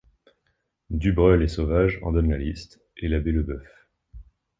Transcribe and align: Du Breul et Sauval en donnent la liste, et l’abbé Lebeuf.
Du 0.89 1.13
Breul 1.13 1.43
et 1.43 1.47
Sauval 1.47 1.91
en 2.01 2.11
donnent 2.11 2.31
la 2.31 2.39
liste, 2.39 2.81
et 2.97 3.07
l’abbé 3.07 3.31
Lebeuf. 3.31 3.67